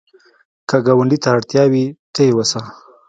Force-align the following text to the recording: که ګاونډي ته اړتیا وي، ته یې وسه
که 0.69 0.77
ګاونډي 0.85 1.17
ته 1.23 1.27
اړتیا 1.35 1.63
وي، 1.71 1.85
ته 2.13 2.21
یې 2.25 2.31
وسه 2.37 2.59